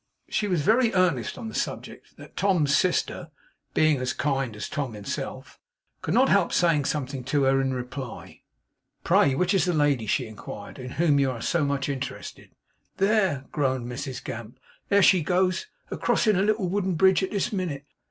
She 0.29 0.47
was 0.47 0.61
so 0.61 0.65
very 0.65 0.91
earnest 0.95 1.37
on 1.37 1.47
the 1.47 1.53
subject, 1.53 2.17
that 2.17 2.35
Tom's 2.35 2.75
sister 2.75 3.29
(being 3.75 3.99
as 3.99 4.13
kind 4.13 4.55
as 4.55 4.67
Tom 4.67 4.93
himself) 4.93 5.59
could 6.01 6.15
not 6.15 6.27
help 6.27 6.51
saying 6.51 6.85
something 6.85 7.23
to 7.25 7.43
her 7.43 7.61
in 7.61 7.71
reply. 7.75 8.41
'Pray, 9.03 9.35
which 9.35 9.53
is 9.53 9.65
the 9.65 9.73
lady,' 9.73 10.07
she 10.07 10.25
inquired, 10.25 10.79
'in 10.79 10.93
whom 10.93 11.19
you 11.19 11.29
are 11.29 11.39
so 11.39 11.63
much 11.63 11.87
interested?' 11.87 12.49
'There!' 12.97 13.45
groaned 13.51 13.87
Mrs 13.87 14.23
Gamp. 14.23 14.57
'There 14.89 15.03
she 15.03 15.21
goes! 15.21 15.67
A 15.91 15.97
crossin' 15.97 16.35
the 16.35 16.41
little 16.41 16.67
wooden 16.67 16.95
bridge 16.95 17.21
at 17.21 17.29
this 17.29 17.53
minute. 17.53 17.85